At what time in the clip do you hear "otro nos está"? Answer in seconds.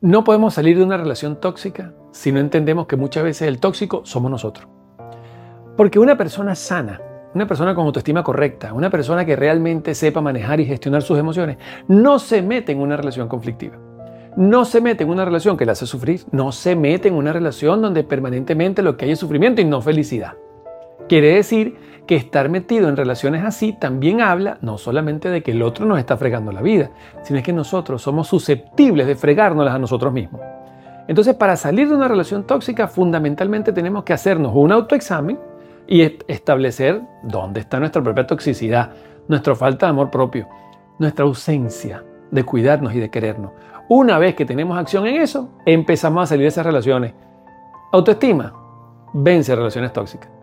25.62-26.16